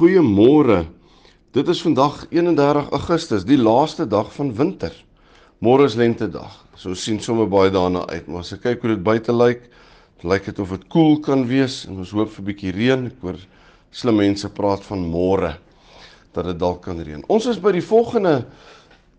Goeiemôre. 0.00 0.86
Dit 1.52 1.68
is 1.68 1.82
vandag 1.84 2.22
31 2.32 2.86
Augustus, 2.88 3.42
die 3.44 3.58
laaste 3.60 4.06
dag 4.08 4.30
van 4.32 4.54
winter. 4.56 4.94
Môre 5.60 5.84
is 5.90 5.96
lentedag. 6.00 6.54
So 6.72 6.96
sien 6.96 7.18
sommer 7.20 7.44
baie 7.52 7.68
daarna 7.68 8.06
uit, 8.08 8.24
maar 8.24 8.40
as 8.40 8.54
ek 8.56 8.62
kyk 8.64 8.80
hoe 8.80 8.94
dit 8.94 9.02
buite 9.04 9.34
lyk, 9.36 9.66
lyk 10.24 10.48
dit 10.48 10.62
of 10.64 10.72
dit 10.72 10.88
koel 10.88 11.04
cool 11.04 11.20
kan 11.26 11.44
wees 11.50 11.82
en 11.84 12.00
ons 12.00 12.14
hoop 12.16 12.32
vir 12.32 12.40
'n 12.40 12.48
bietjie 12.48 12.72
reën. 12.78 13.06
Ek 13.12 13.20
hoor 13.20 13.36
slim 13.92 14.16
mense 14.16 14.48
praat 14.48 14.80
van 14.88 15.04
môre 15.04 15.52
dat 16.32 16.44
dit 16.48 16.58
dalk 16.58 16.80
kan 16.80 16.96
reën. 16.96 17.22
Ons 17.28 17.46
is 17.46 17.60
by 17.60 17.72
die 17.72 17.84
volgende 17.84 18.46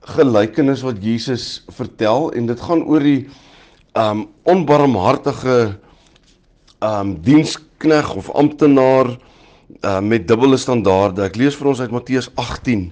gelykenis 0.01 0.81
wat 0.81 0.97
Jesus 0.97 1.61
vertel 1.69 2.31
en 2.33 2.47
dit 2.47 2.59
gaan 2.59 2.81
oor 2.81 3.05
die 3.05 3.29
um 3.93 4.29
onbarmhartige 4.49 5.77
um 6.81 7.21
dienskneg 7.21 8.15
of 8.15 8.33
amptenaar 8.33 9.21
uh, 9.79 9.99
met 9.99 10.27
dubbele 10.27 10.57
standaarde. 10.57 11.23
Ek 11.25 11.37
lees 11.39 11.55
vir 11.57 11.71
ons 11.71 11.81
uit 11.81 11.93
Matteus 11.93 12.29
18 12.39 12.89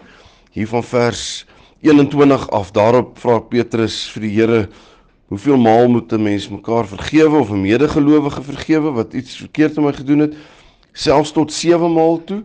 hier 0.55 0.69
van 0.71 0.83
vers 0.83 1.23
21 1.85 2.47
af. 2.55 2.71
Daarop 2.75 3.17
vra 3.21 3.39
Petrus 3.39 4.01
vir 4.13 4.25
die 4.25 4.31
Here: 4.35 4.61
"Hoeveel 5.29 5.57
maal 5.57 5.89
moet 5.89 6.13
'n 6.13 6.23
mens 6.23 6.49
mekaar 6.49 6.87
vergewe 6.87 7.39
of 7.39 7.51
'n 7.51 7.61
medegelowige 7.61 8.41
vergewe 8.41 8.91
wat 8.91 9.13
iets 9.13 9.35
verkeerd 9.37 9.77
aan 9.77 9.83
my 9.83 9.93
gedoen 9.93 10.19
het? 10.19 10.33
Selfs 10.93 11.31
tot 11.31 11.53
7 11.53 11.93
maal 11.93 12.23
toe?" 12.23 12.43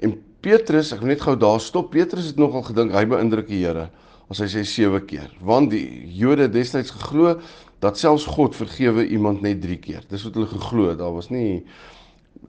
En 0.00 0.14
Petrus, 0.40 0.92
ek 0.92 1.00
wil 1.00 1.08
net 1.08 1.20
gou 1.20 1.36
daar 1.36 1.60
stop. 1.60 1.90
Petrus 1.90 2.26
het 2.26 2.36
nogal 2.36 2.62
gedink 2.62 2.92
hy 2.92 3.06
beïndruk 3.06 3.48
die 3.48 3.64
Here 3.64 3.90
as 4.30 4.38
hy 4.38 4.46
sê 4.46 4.64
7 4.64 5.04
keer, 5.06 5.30
want 5.40 5.70
die 5.70 6.08
Jode 6.16 6.48
destyds 6.48 6.90
geglo 6.90 7.40
dat 7.80 7.98
selfs 7.98 8.24
God 8.24 8.56
vergewe 8.56 9.06
iemand 9.06 9.42
net 9.42 9.60
3 9.60 9.76
keer. 9.76 10.02
Dis 10.08 10.24
wat 10.24 10.34
hulle 10.34 10.46
geglo. 10.46 10.94
Daar 10.96 11.12
was 11.12 11.28
nie 11.30 11.64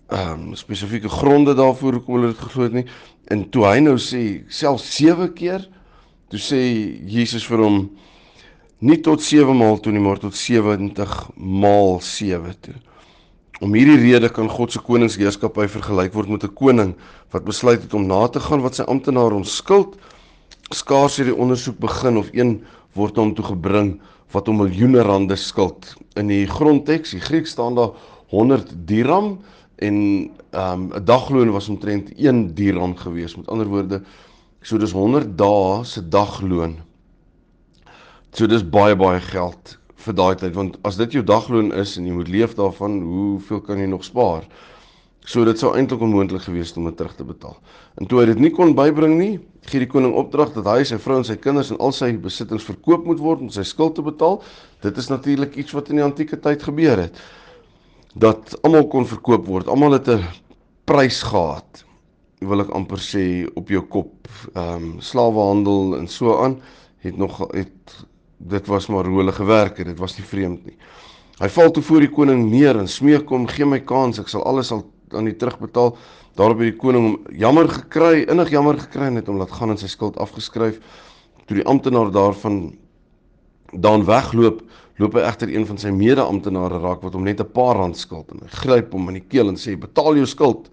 ehm 0.09 0.49
um, 0.49 0.55
spesifieke 0.55 1.09
gronde 1.09 1.55
daarvoor 1.57 1.93
hoekom 1.99 2.19
hulle 2.19 2.33
dit 2.33 2.41
geglo 2.43 2.63
het 2.63 2.73
nie. 2.73 2.85
En 3.27 3.49
toe 3.49 3.65
hy 3.65 3.79
nou 3.81 3.95
sê 3.97 4.43
self 4.47 4.83
7 4.85 5.31
keer, 5.33 5.65
toe 6.29 6.39
sê 6.39 6.59
Jesus 7.09 7.45
vir 7.49 7.63
hom 7.65 7.79
nie 8.85 8.99
tot 9.01 9.23
7 9.23 9.55
maal 9.57 9.79
toe 9.81 9.93
nie, 9.93 10.03
maar 10.03 10.21
tot 10.21 10.35
70 10.37 11.15
maal 11.35 11.99
7 12.01 12.53
toe. 12.61 12.75
Om 13.63 13.73
hierdie 13.73 13.97
rede 14.01 14.29
kan 14.29 14.49
God 14.51 14.73
se 14.75 14.81
koningsheerskappy 14.83 15.67
vergelyk 15.71 16.13
word 16.13 16.29
met 16.29 16.43
'n 16.43 16.53
koning 16.53 16.95
wat 17.31 17.45
besluit 17.45 17.81
het 17.81 17.93
om 17.93 18.05
na 18.07 18.27
te 18.27 18.39
gaan 18.39 18.61
wat 18.61 18.75
sy 18.75 18.83
amptenaar 18.83 19.33
onskuld 19.33 19.97
skaars 20.73 21.17
hierdie 21.17 21.35
ondersoek 21.35 21.77
begin 21.79 22.17
of 22.17 22.29
een 22.33 22.63
word 22.93 23.15
hom 23.15 23.33
toe 23.35 23.45
gebring 23.45 23.99
wat 24.33 24.47
hom 24.47 24.57
miljoene 24.57 25.03
rande 25.05 25.35
skuld. 25.35 25.93
In 26.15 26.27
die 26.27 26.45
grondteks, 26.47 27.11
die 27.11 27.21
Grieks 27.21 27.53
staan 27.55 27.75
daar 27.75 27.93
100 28.33 28.73
dirham 28.87 29.39
en 29.75 29.95
ehm, 30.49 30.81
'n 30.81 30.95
um, 30.95 31.05
dagloon 31.05 31.51
was 31.51 31.69
omtrent 31.69 32.13
1 32.15 32.53
dirham 32.53 32.95
gewees. 32.95 33.35
Met 33.35 33.47
ander 33.47 33.67
woorde, 33.67 34.01
so 34.61 34.77
dis 34.77 34.91
100 34.91 35.37
dae 35.37 35.83
se 35.83 36.07
dagloon. 36.07 36.77
So 38.31 38.47
dis 38.47 38.69
baie 38.69 38.95
baie 38.95 39.19
geld 39.19 39.77
vir 39.95 40.13
daai 40.13 40.35
tyd 40.35 40.53
want 40.53 40.77
as 40.83 40.95
dit 40.95 41.11
jou 41.11 41.23
dagloon 41.23 41.73
is 41.73 41.97
en 41.97 42.05
jy 42.05 42.13
moet 42.13 42.27
leef 42.27 42.55
daarvan, 42.55 43.01
hoeveel 43.01 43.61
kan 43.61 43.79
jy 43.79 43.85
nog 43.85 44.03
spaar? 44.03 44.43
So 45.25 45.45
dit 45.45 45.59
sou 45.59 45.73
eintlik 45.73 46.01
onmoontlik 46.01 46.41
gewees 46.41 46.69
het 46.69 46.77
om 46.77 46.85
dit 46.85 46.97
terug 46.97 47.15
te 47.15 47.23
betaal. 47.23 47.55
En 47.97 48.05
toe 48.05 48.19
hy 48.19 48.25
dit 48.25 48.39
nie 48.39 48.51
kon 48.53 48.75
bybring 48.77 49.17
nie, 49.17 49.39
gee 49.65 49.81
die 49.81 49.89
koning 49.89 50.13
opdrag 50.13 50.53
dat 50.53 50.67
hy 50.69 50.83
sy 50.83 50.99
vrou 51.01 51.17
en 51.17 51.25
sy 51.25 51.35
kinders 51.41 51.71
en 51.73 51.79
al 51.81 51.91
sy 51.91 52.11
besittings 52.21 52.67
verkoop 52.67 53.05
moet 53.05 53.19
word 53.19 53.41
om 53.41 53.49
sy 53.49 53.63
skuld 53.65 53.95
te 53.95 54.05
betaal. 54.05 54.43
Dit 54.85 54.97
is 55.01 55.09
natuurlik 55.09 55.57
iets 55.57 55.73
wat 55.73 55.89
in 55.89 55.95
die 55.95 56.05
antieke 56.05 56.37
tyd 56.37 56.63
gebeur 56.63 57.01
het 57.07 57.23
dat 58.15 58.55
almal 58.63 58.87
kon 58.87 59.07
verkoop 59.07 59.45
word. 59.47 59.67
Almal 59.67 59.97
het 59.97 60.07
'n 60.07 60.23
prys 60.85 61.21
gehad. 61.23 61.85
Wil 62.39 62.61
ek 62.61 62.69
amper 62.69 62.97
sê 62.97 63.47
op 63.55 63.69
jou 63.69 63.81
kop. 63.81 64.27
Ehm 64.53 64.75
um, 64.75 65.01
slawehandel 65.01 65.97
en 65.97 66.07
so 66.07 66.43
aan 66.43 66.61
het 66.99 67.17
nog 67.17 67.37
het 67.51 68.05
dit 68.37 68.67
was 68.67 68.87
maar 68.87 69.05
hoe 69.05 69.17
hulle 69.17 69.31
gewerk 69.31 69.77
het. 69.77 69.87
Dit 69.87 69.99
was 69.99 70.17
nie 70.17 70.25
vreemd 70.25 70.65
nie. 70.65 70.77
Hy 71.39 71.49
val 71.49 71.71
toe 71.71 71.83
voor 71.83 71.99
die 71.99 72.09
koning 72.09 72.49
neer 72.49 72.77
en 72.79 72.87
smeek 72.87 73.29
hom: 73.29 73.47
"Gee 73.47 73.65
my 73.65 73.79
kans, 73.79 74.19
ek 74.19 74.27
sal 74.27 74.43
alles 74.43 74.71
al 74.71 74.85
aan 75.11 75.27
u 75.27 75.35
terugbetaal." 75.35 75.97
Daarop 76.35 76.59
het 76.59 76.71
die 76.71 76.79
koning 76.79 77.03
hom 77.03 77.37
jammer 77.37 77.69
gekry, 77.69 78.25
innig 78.27 78.49
jammer 78.49 78.79
gekry 78.79 79.07
en 79.07 79.15
het 79.15 79.27
hom 79.27 79.37
laat 79.37 79.51
gaan 79.51 79.69
en 79.69 79.77
sy 79.77 79.87
skuld 79.87 80.17
afgeskryf. 80.17 80.79
Toe 81.45 81.55
die 81.55 81.65
amptenaar 81.65 82.11
daarvan 82.11 82.75
daan 83.71 84.05
wegloop, 84.05 84.61
loop 85.01 85.17
hy 85.17 85.25
egter 85.27 85.51
een 85.51 85.65
van 85.67 85.79
sy 85.79 85.91
mede-amptenare 85.91 86.79
raak 86.79 87.01
wat 87.03 87.15
hom 87.17 87.25
net 87.27 87.41
'n 87.41 87.51
paar 87.51 87.75
rand 87.75 87.97
skuld 87.97 88.31
en 88.31 88.39
hy 88.43 88.47
gryp 88.47 88.93
hom 88.93 89.09
in 89.09 89.19
die 89.19 89.27
keel 89.27 89.49
en 89.49 89.55
sê 89.55 89.75
betaal 89.79 90.15
jou 90.15 90.25
skuld. 90.25 90.69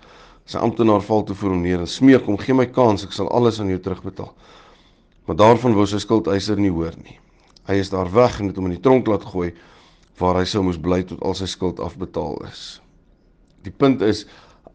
Sy 0.47 0.59
amptenaar 0.59 1.03
val 1.03 1.23
toe 1.23 1.35
voor 1.37 1.51
hom 1.51 1.63
neer 1.63 1.81
en 1.81 1.87
smeek 1.87 2.27
hom 2.27 2.39
gee 2.39 2.55
my 2.55 2.67
kans 2.67 3.05
ek 3.05 3.13
sal 3.13 3.29
alles 3.31 3.61
aan 3.61 3.69
jou 3.69 3.79
terugbetaal. 3.79 4.33
Maar 5.27 5.37
daarvan 5.37 5.75
wou 5.75 5.87
sy 5.87 5.99
skuldeiser 5.99 6.57
nie 6.59 6.71
hoor 6.71 6.95
nie. 7.03 7.19
Hy 7.67 7.75
is 7.75 7.91
daar 7.91 8.11
weg 8.11 8.41
en 8.41 8.47
het 8.47 8.57
hom 8.57 8.67
in 8.67 8.77
die 8.77 8.83
tronk 8.83 9.07
laat 9.07 9.25
gooi 9.25 9.53
waar 10.19 10.35
hy 10.35 10.45
sou 10.45 10.63
moes 10.63 10.79
bly 10.79 11.03
tot 11.03 11.23
al 11.23 11.35
sy 11.35 11.47
skuld 11.47 11.81
afbetaal 11.81 12.43
is. 12.49 12.81
Die 13.63 13.71
punt 13.71 14.03
is 14.03 14.27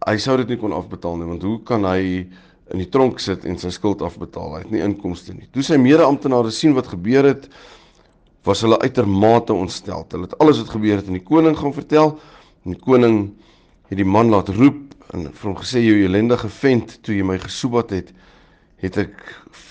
hy 0.07 0.17
sou 0.17 0.37
dit 0.37 0.47
nie 0.47 0.59
kon 0.61 0.75
afbetaal 0.75 1.17
nie 1.17 1.27
want 1.27 1.43
hoe 1.43 1.59
kan 1.63 1.83
hy 1.85 2.27
in 2.73 2.83
die 2.83 2.89
tronk 2.91 3.19
sit 3.19 3.45
en 3.45 3.57
sy 3.59 3.71
skuld 3.71 4.01
afbetaal? 4.01 4.55
Hy 4.55 4.61
het 4.65 4.71
nie 4.71 4.83
inkomste 4.83 5.33
nie. 5.33 5.47
Toe 5.51 5.63
sy 5.63 5.79
mede-amptenare 5.79 6.51
sien 6.51 6.75
wat 6.75 6.87
gebeur 6.91 7.27
het, 7.27 7.47
was 8.43 8.61
hulle 8.61 8.79
uitermate 8.79 9.53
ontstel. 9.53 10.05
Hulle 10.11 10.27
het 10.29 10.37
alles 10.37 10.61
wat 10.61 10.69
gebeur 10.75 10.99
het 10.99 11.07
aan 11.07 11.19
die 11.19 11.23
koning 11.23 11.57
gaan 11.57 11.73
vertel. 11.73 12.19
En 12.65 12.75
die 12.75 12.83
koning 12.83 13.17
het 13.89 13.97
die 13.97 14.07
man 14.07 14.29
laat 14.29 14.49
roep 14.55 14.83
en 15.15 15.29
vir 15.31 15.47
hom 15.47 15.57
gesê 15.59 15.81
jou 15.83 15.95
ellendige 16.03 16.49
vent 16.51 16.97
toe 17.05 17.15
jy 17.15 17.23
my 17.23 17.37
gesoebat 17.39 17.93
het, 17.95 18.09
het 18.83 18.97
ek 19.05 19.15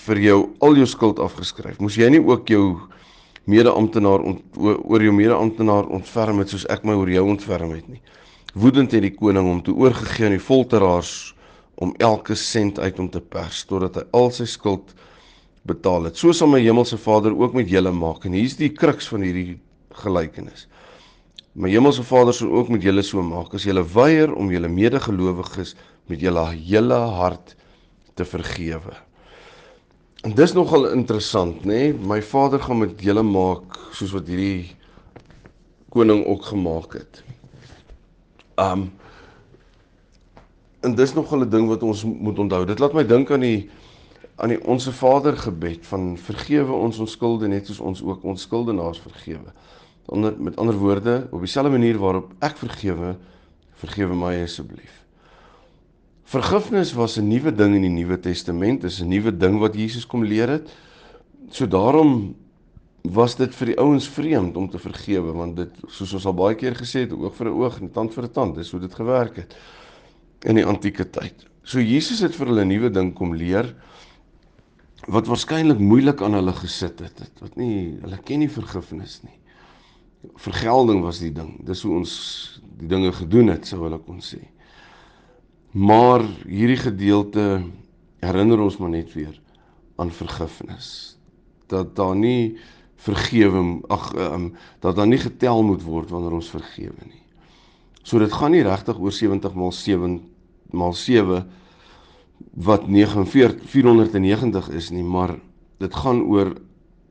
vir 0.07 0.21
jou 0.23 0.37
al 0.65 0.79
jou 0.79 0.87
skuld 0.89 1.19
afgeskryf. 1.21 1.77
Moes 1.83 1.97
jy 1.99 2.09
nie 2.11 2.23
ook 2.23 2.49
jou 2.49 2.63
mede-amptenaar 3.47 4.25
oor 4.57 5.03
jou 5.03 5.13
mede-amptenaar 5.15 5.87
ontferm 5.93 6.41
het 6.41 6.51
soos 6.51 6.65
ek 6.73 6.83
my 6.87 6.97
oor 6.97 7.11
jou 7.11 7.23
ontferm 7.29 7.75
het 7.75 7.87
nie. 7.87 8.01
Woedend 8.57 8.91
het 8.95 9.05
die 9.05 9.13
koning 9.15 9.45
hom 9.47 9.61
toe 9.63 9.75
oorgegee 9.77 10.27
aan 10.27 10.35
die 10.35 10.43
folteraars 10.43 11.13
om 11.77 11.93
elke 12.01 12.35
sent 12.35 12.79
uit 12.79 12.97
hom 12.97 13.09
te 13.13 13.21
pers 13.21 13.61
totdat 13.69 14.01
hy 14.01 14.05
al 14.17 14.31
sy 14.33 14.47
skuld 14.49 14.95
betaal 15.67 16.09
het. 16.09 16.17
So 16.17 16.33
sal 16.35 16.49
my 16.51 16.61
hemelse 16.63 16.97
Vader 16.97 17.35
ook 17.35 17.55
met 17.57 17.69
julle 17.69 17.91
maak. 17.91 18.25
En 18.25 18.35
hier's 18.37 18.57
die 18.59 18.71
kruks 18.73 19.09
van 19.11 19.25
hierdie 19.25 19.59
gelykenis. 20.03 20.67
My 21.57 21.71
hemelse 21.73 22.05
Vader 22.05 22.35
sal 22.37 22.51
ook 22.53 22.69
met 22.73 22.85
julle 22.85 23.03
so 23.05 23.23
maak 23.25 23.55
as 23.57 23.65
julle 23.67 23.83
weier 23.93 24.33
om 24.35 24.51
julle 24.53 24.69
medegelowiges 24.69 25.75
met 26.07 26.21
julle 26.21 26.45
hele 26.53 26.99
hart 27.17 27.55
te 28.17 28.25
vergewe. 28.25 28.95
En 30.25 30.33
dis 30.37 30.53
nogal 30.53 30.89
interessant, 30.91 31.63
nê? 31.65 31.89
Nee? 31.89 31.93
My 31.93 32.21
Vader 32.25 32.61
gaan 32.61 32.81
met 32.83 33.01
julle 33.01 33.23
maak 33.25 33.77
soos 33.97 34.13
wat 34.15 34.29
hierdie 34.29 34.73
koning 35.93 36.23
ook 36.25 36.49
gemaak 36.53 36.97
het. 37.01 37.23
Um 38.57 38.89
En 40.85 40.93
dis 40.95 41.13
nogal 41.13 41.41
'n 41.41 41.49
ding 41.49 41.67
wat 41.67 41.83
ons 41.83 42.03
moet 42.03 42.39
onthou. 42.39 42.65
Dit 42.65 42.79
laat 42.79 42.93
my 42.93 43.03
dink 43.03 43.31
aan 43.31 43.39
die 43.41 43.69
aan 44.37 44.53
die 44.53 44.59
onsse 44.69 44.91
Vader 44.93 45.37
gebed 45.37 45.85
van 45.89 46.11
vergewe 46.17 46.75
ons 46.77 46.99
ons 47.01 47.11
skulde 47.17 47.49
net 47.49 47.65
soos 47.69 47.79
ons 47.81 48.03
ook 48.05 48.23
ons 48.23 48.41
skuldenaars 48.45 48.99
vergewe. 49.01 49.53
Onder 50.13 50.35
met 50.37 50.55
ander 50.61 50.77
woorde, 50.77 51.27
op 51.31 51.41
dieselfde 51.41 51.73
manier 51.73 51.97
waarop 51.97 52.31
ek 52.45 52.57
vergewe, 52.61 53.15
vergewe 53.81 54.15
my 54.15 54.35
asseblief. 54.43 54.93
Vergifnis 56.27 56.93
was 56.93 57.17
'n 57.17 57.27
nuwe 57.27 57.51
ding 57.51 57.75
in 57.75 57.81
die 57.81 58.03
Nuwe 58.03 58.19
Testament, 58.19 58.83
is 58.83 59.01
'n 59.01 59.07
nuwe 59.07 59.37
ding 59.37 59.59
wat 59.59 59.75
Jesus 59.75 60.05
kom 60.05 60.23
leer 60.23 60.49
het. 60.49 60.69
So 61.49 61.65
daarom 61.65 62.35
was 63.01 63.35
dit 63.35 63.55
vir 63.55 63.65
die 63.65 63.77
ouens 63.77 64.07
vreemd 64.07 64.57
om 64.57 64.69
te 64.69 64.79
vergewe 64.79 65.31
want 65.31 65.55
dit 65.55 65.69
soos 65.87 66.13
ons 66.13 66.25
al 66.25 66.33
baie 66.33 66.55
keer 66.55 66.75
gesê 66.75 66.99
het, 66.99 67.13
oog 67.13 67.35
vir 67.35 67.47
'n 67.47 67.53
oog 67.53 67.79
en 67.79 67.91
tand 67.91 68.13
vir 68.13 68.23
'n 68.23 68.31
tand, 68.31 68.55
dis 68.55 68.71
hoe 68.71 68.79
dit 68.79 68.93
gewerk 68.93 69.35
het 69.35 69.55
in 70.45 70.55
die 70.55 70.65
antieke 70.65 71.09
tyd. 71.09 71.45
So 71.63 71.79
Jesus 71.79 72.19
het 72.19 72.35
vir 72.35 72.47
hulle 72.47 72.61
'n 72.61 72.67
nuwe 72.67 72.89
ding 72.89 73.13
kom 73.13 73.33
leer 73.33 73.73
wat 75.07 75.29
waarskynlik 75.31 75.79
moeilik 75.79 76.21
aan 76.21 76.35
hulle 76.35 76.53
gesit 76.57 76.99
het, 76.99 77.19
het 77.23 77.43
wat 77.43 77.55
nie 77.59 77.97
hulle 78.01 78.19
ken 78.27 78.43
nie 78.43 78.51
vergifnis 78.51 79.21
nie. 79.23 79.35
Vergelding 80.43 81.03
was 81.05 81.21
die 81.23 81.31
ding. 81.31 81.53
Dis 81.65 81.85
hoe 81.87 81.95
ons 82.01 82.13
die 82.81 82.89
dinge 82.91 83.13
gedoen 83.15 83.53
het, 83.53 83.67
sou 83.67 83.83
hulle 83.85 83.99
kon 84.03 84.19
sê. 84.23 84.41
Maar 85.77 86.25
hierdie 86.43 86.79
gedeelte 86.81 87.45
herinner 88.23 88.63
ons 88.65 88.79
maar 88.81 88.91
net 88.91 89.13
weer 89.15 89.35
aan 90.01 90.11
vergifnis. 90.11 90.89
Dat 91.71 91.95
daar 91.95 92.15
nie 92.17 92.57
vergewe 93.07 93.61
ag 93.93 94.09
um, 94.17 94.49
dat 94.83 94.97
daar 94.97 95.07
nie 95.07 95.21
getel 95.21 95.63
moet 95.63 95.83
word 95.85 96.11
wanneer 96.11 96.35
ons 96.39 96.49
vergewe 96.51 97.07
nie. 97.07 97.23
So 98.03 98.19
dit 98.19 98.33
gaan 98.33 98.55
nie 98.55 98.65
regtig 98.65 98.99
oor 98.99 99.13
70 99.13 99.55
maal 99.55 99.71
7 99.75 100.19
maal 100.75 100.95
7 100.97 101.45
wat 102.53 102.87
49 102.87 103.61
490 103.69 104.69
is 104.69 104.89
nie, 104.89 105.03
maar 105.03 105.35
dit 105.77 105.95
gaan 105.95 106.21
oor 106.25 106.55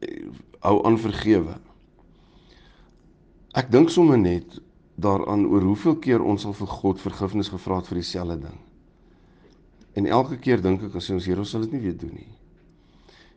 eh, 0.03 0.27
hou 0.67 0.79
aan 0.87 0.99
vergewe. 0.99 1.59
Ek 3.57 3.71
dink 3.73 3.91
sommer 3.91 4.19
net 4.19 4.59
daaraan 5.01 5.47
oor 5.47 5.65
hoeveel 5.65 5.99
keer 6.03 6.25
ons 6.25 6.45
al 6.49 6.57
vir 6.57 6.73
God 6.73 7.01
vergifnis 7.01 7.53
gevra 7.53 7.81
het 7.81 7.91
vir 7.91 8.01
dieselfde 8.01 8.39
ding. 8.49 8.59
En 9.97 10.09
elke 10.09 10.37
keer 10.41 10.61
dink 10.61 10.83
ek 10.89 10.97
as 10.99 11.11
ons 11.13 11.27
Here 11.29 11.45
sal 11.45 11.65
dit 11.65 11.77
nie 11.77 11.85
weer 11.87 11.97
doen 11.97 12.13
nie. 12.17 12.33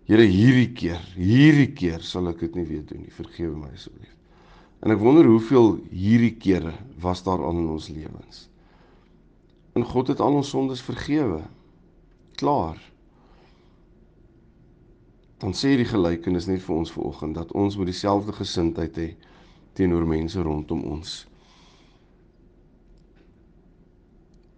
Here 0.09 0.25
hierdie 0.25 0.71
keer, 0.73 1.03
hierdie 1.15 1.69
keer 1.77 2.01
sal 2.03 2.31
ek 2.31 2.41
dit 2.47 2.55
nie 2.57 2.65
weer 2.67 2.83
doen 2.87 3.03
nie. 3.05 3.13
Vergewe 3.13 3.53
my 3.55 3.69
asseblief. 3.75 4.15
En 4.83 4.95
ek 4.95 5.01
wonder 5.03 5.27
hoeveel 5.27 5.75
hierdie 5.91 6.35
kere 6.39 6.73
was 7.03 7.21
daar 7.25 7.43
al 7.43 7.59
in 7.59 7.69
ons 7.75 7.89
lewens. 7.91 8.47
En 9.75 9.85
God 9.85 10.11
het 10.11 10.23
al 10.23 10.39
ons 10.39 10.49
sondes 10.49 10.81
vergewe. 10.83 11.43
Klaar. 12.39 12.77
Dan 15.39 15.51
sê 15.55 15.73
die 15.75 15.87
gelykenis 15.87 16.47
net 16.47 16.61
vir 16.63 16.75
ons 16.77 16.91
vanoggend 16.95 17.35
dat 17.35 17.51
ons 17.51 17.75
moet 17.75 17.89
dieselfde 17.91 18.35
gesindheid 18.37 18.95
hê 18.99 19.09
teenoor 19.75 20.05
mense 20.07 20.39
rondom 20.43 20.85
ons. 20.87 21.13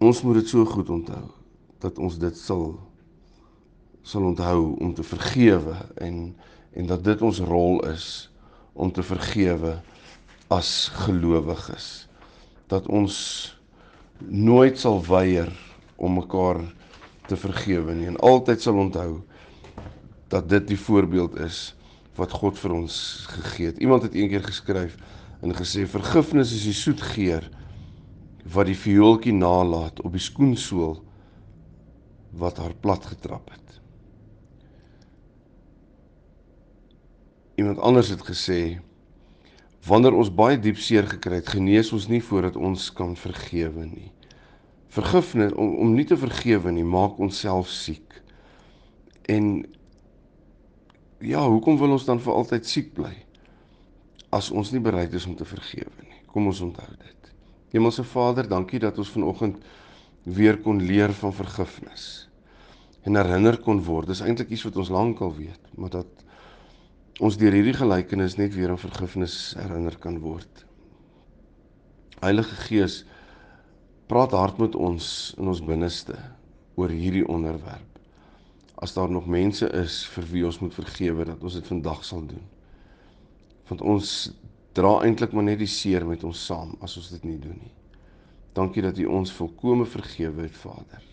Ons 0.01 0.21
moet 0.25 0.37
dit 0.41 0.49
so 0.49 0.65
goed 0.65 0.89
onthou 0.93 1.27
dat 1.81 1.97
ons 1.97 2.17
dit 2.21 2.37
sal 2.37 2.75
sal 4.05 4.25
onthou 4.29 4.75
om 4.81 4.93
te 4.97 5.05
vergewe 5.05 5.77
en 6.01 6.35
en 6.77 6.87
dat 6.89 7.01
dit 7.03 7.21
ons 7.21 7.41
rol 7.49 7.81
is 7.89 8.05
om 8.73 8.91
te 8.93 9.03
vergewe 9.03 9.73
as 10.53 10.87
gelowiges. 11.01 12.07
Dat 12.69 12.85
ons 12.87 13.15
nooit 14.29 14.77
sal 14.79 15.01
weier 15.05 15.49
om 15.97 16.15
mekaar 16.21 16.61
te 17.27 17.37
vergewe 17.37 17.93
nie 17.95 18.09
en 18.09 18.19
altyd 18.23 18.63
sal 18.63 18.79
onthou 18.81 19.21
dat 20.31 20.49
dit 20.49 20.67
die 20.71 20.79
voorbeeld 20.79 21.37
is 21.43 21.71
wat 22.19 22.33
God 22.35 22.59
vir 22.59 22.73
ons 22.75 22.95
gegee 23.31 23.71
het. 23.71 23.79
Iemand 23.83 24.03
het 24.03 24.15
eendag 24.15 24.45
geskryf 24.47 24.97
en 25.41 25.55
gesê 25.55 25.85
vergifnis 25.89 26.53
is 26.55 26.67
die 26.69 26.75
soet 26.75 27.01
geur 27.13 27.47
wat 28.53 28.67
die 28.69 28.77
viooltjie 28.77 29.33
nalat 29.35 30.01
op 30.05 30.13
die 30.15 30.23
skoensool 30.23 30.99
wat 32.37 32.61
haar 32.61 32.75
plat 32.79 33.05
getrap 33.05 33.51
het. 33.51 33.59
Iemand 37.59 37.79
anders 37.79 38.09
het 38.09 38.23
gesê 38.25 38.79
wanneer 39.85 40.13
ons 40.13 40.29
baie 40.33 40.59
diep 40.61 40.77
seer 40.77 41.07
gekry 41.09 41.39
het, 41.41 41.49
genees 41.55 41.91
ons 41.93 42.07
nie 42.07 42.21
voordat 42.23 42.55
ons 42.55 42.91
kan 42.93 43.15
vergewe 43.17 43.85
nie. 43.85 44.11
Vergifnis 44.91 45.53
om 45.55 45.75
om 45.85 45.93
nie 45.95 46.05
te 46.07 46.17
vergewe 46.19 46.71
nie 46.75 46.87
maak 46.87 47.19
ons 47.19 47.39
self 47.39 47.69
siek. 47.71 48.17
En 49.31 49.53
ja, 51.23 51.43
hoekom 51.47 51.77
wil 51.79 51.95
ons 51.95 52.07
dan 52.07 52.19
vir 52.19 52.33
altyd 52.33 52.67
siek 52.67 52.93
bly 52.97 53.13
as 54.31 54.49
ons 54.51 54.71
nie 54.71 54.81
bereid 54.83 55.13
is 55.13 55.27
om 55.27 55.35
te 55.35 55.47
vergewe 55.47 56.07
nie? 56.07 56.21
Kom 56.31 56.47
ons 56.47 56.63
onthou 56.63 56.89
dit. 56.95 57.31
Hemelse 57.71 58.03
Vader, 58.03 58.47
dankie 58.47 58.79
dat 58.83 58.97
ons 58.99 59.11
vanoggend 59.11 59.61
weer 60.23 60.59
kon 60.61 60.79
leer 60.83 61.13
van 61.21 61.33
vergifnis 61.33 62.27
en 63.07 63.17
herinner 63.17 63.57
kon 63.63 63.79
word. 63.83 64.11
Dis 64.11 64.21
eintlik 64.21 64.51
iets 64.53 64.65
wat 64.67 64.77
ons 64.83 64.91
lankal 64.93 65.33
weet, 65.35 65.71
maar 65.79 65.89
dat 65.93 66.25
ons 67.21 67.37
deur 67.37 67.53
hierdie 67.55 67.77
gelykenis 67.77 68.37
net 68.37 68.53
weer 68.55 68.73
aan 68.73 68.81
vergifnis 68.81 69.55
herinner 69.57 69.97
kan 70.01 70.19
word. 70.21 70.65
Heilige 72.21 72.55
Gees, 72.67 73.01
praat 74.11 74.33
hard 74.35 74.57
met 74.59 74.75
ons 74.75 75.05
in 75.39 75.47
ons 75.47 75.63
binneste 75.63 76.17
oor 76.75 76.91
hierdie 76.91 77.23
onderwerp. 77.31 77.99
As 78.83 78.91
daar 78.97 79.11
nog 79.11 79.29
mense 79.29 79.69
is 79.77 80.01
vir 80.11 80.25
wie 80.33 80.45
ons 80.47 80.57
moet 80.59 80.73
vergewe, 80.75 81.25
dat 81.29 81.43
ons 81.43 81.55
dit 81.55 81.67
vandag 81.71 82.01
sal 82.03 82.25
doen. 82.27 82.43
Want 83.69 83.83
ons 83.87 84.09
dra 84.75 84.97
eintlik 85.05 85.31
maar 85.31 85.47
net 85.47 85.61
die 85.61 85.69
seer 85.69 86.03
met 86.07 86.25
ons 86.27 86.41
saam 86.43 86.73
as 86.83 86.97
ons 86.99 87.11
dit 87.13 87.23
nie 87.29 87.37
doen 87.39 87.55
nie. 87.55 87.71
Dankie 88.57 88.83
dat 88.83 88.99
U 88.99 89.05
ons 89.21 89.31
volkome 89.31 89.85
vergewe 89.87 90.43
het, 90.43 90.57
Vader. 90.59 91.05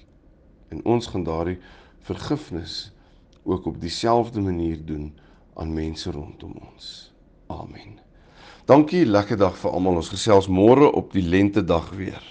En 0.74 0.82
ons 0.82 1.06
gaan 1.06 1.26
daardie 1.26 1.60
vergifnis 2.08 2.88
ook 3.46 3.68
op 3.70 3.78
dieselfde 3.80 4.42
manier 4.42 4.80
doen 4.84 5.12
aan 5.54 5.70
mense 5.74 6.10
rondom 6.10 6.56
ons. 6.72 7.12
Amen. 7.46 8.00
Dankie, 8.66 9.04
lekker 9.06 9.38
dag 9.38 9.54
vir 9.60 9.70
almal. 9.70 10.02
Ons 10.02 10.10
gesels 10.12 10.50
môre 10.50 10.90
op 10.90 11.14
die 11.14 11.22
lente 11.22 11.62
dag 11.62 11.92
weer. 11.94 12.26